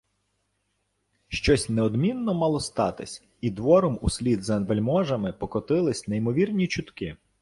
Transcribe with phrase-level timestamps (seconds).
[1.27, 7.17] Щось неодмінно мало статись, і двором услід за вельможами покотились неймовірні чутки.